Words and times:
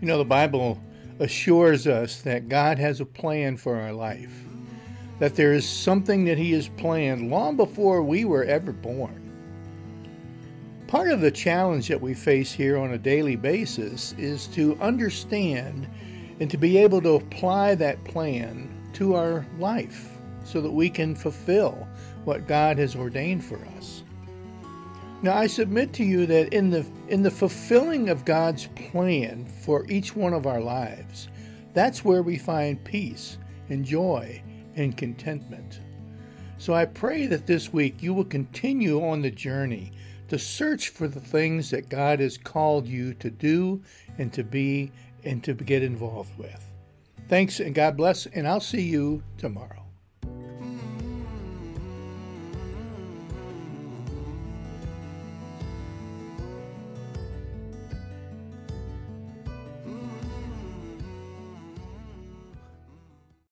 You 0.00 0.06
know, 0.06 0.18
the 0.18 0.24
Bible 0.24 0.80
assures 1.18 1.88
us 1.88 2.20
that 2.22 2.48
God 2.48 2.78
has 2.78 3.00
a 3.00 3.04
plan 3.04 3.56
for 3.56 3.74
our 3.74 3.92
life, 3.92 4.32
that 5.18 5.34
there 5.34 5.52
is 5.52 5.68
something 5.68 6.24
that 6.26 6.38
He 6.38 6.52
has 6.52 6.68
planned 6.68 7.30
long 7.30 7.56
before 7.56 8.04
we 8.04 8.24
were 8.24 8.44
ever 8.44 8.70
born. 8.70 9.24
Part 10.86 11.10
of 11.10 11.20
the 11.20 11.32
challenge 11.32 11.88
that 11.88 12.00
we 12.00 12.14
face 12.14 12.52
here 12.52 12.78
on 12.78 12.92
a 12.92 12.98
daily 12.98 13.34
basis 13.34 14.14
is 14.16 14.46
to 14.48 14.78
understand 14.80 15.88
and 16.38 16.48
to 16.48 16.56
be 16.56 16.78
able 16.78 17.02
to 17.02 17.16
apply 17.16 17.74
that 17.74 18.02
plan 18.04 18.72
to 18.92 19.16
our 19.16 19.44
life 19.58 20.10
so 20.44 20.60
that 20.60 20.70
we 20.70 20.88
can 20.88 21.16
fulfill 21.16 21.88
what 22.24 22.46
God 22.46 22.78
has 22.78 22.94
ordained 22.94 23.44
for 23.44 23.58
us. 23.76 24.04
Now 25.20 25.36
I 25.36 25.48
submit 25.48 25.92
to 25.94 26.04
you 26.04 26.26
that 26.26 26.54
in 26.54 26.70
the 26.70 26.86
in 27.08 27.22
the 27.22 27.30
fulfilling 27.30 28.08
of 28.08 28.24
God's 28.24 28.68
plan 28.68 29.44
for 29.44 29.84
each 29.90 30.14
one 30.14 30.32
of 30.32 30.46
our 30.46 30.60
lives, 30.60 31.28
that's 31.74 32.04
where 32.04 32.22
we 32.22 32.38
find 32.38 32.82
peace 32.84 33.36
and 33.68 33.84
joy 33.84 34.40
and 34.76 34.96
contentment. 34.96 35.80
So 36.58 36.72
I 36.72 36.84
pray 36.84 37.26
that 37.26 37.46
this 37.46 37.72
week 37.72 38.00
you 38.00 38.14
will 38.14 38.24
continue 38.24 39.04
on 39.04 39.22
the 39.22 39.30
journey 39.30 39.92
to 40.28 40.38
search 40.38 40.90
for 40.90 41.08
the 41.08 41.20
things 41.20 41.70
that 41.70 41.88
God 41.88 42.20
has 42.20 42.38
called 42.38 42.86
you 42.86 43.14
to 43.14 43.30
do 43.30 43.82
and 44.18 44.32
to 44.32 44.44
be 44.44 44.92
and 45.24 45.42
to 45.42 45.52
get 45.52 45.82
involved 45.82 46.38
with. 46.38 46.64
Thanks 47.28 47.58
and 47.58 47.74
God 47.74 47.96
bless, 47.96 48.26
and 48.26 48.46
I'll 48.46 48.60
see 48.60 48.82
you 48.82 49.24
tomorrow. 49.36 49.87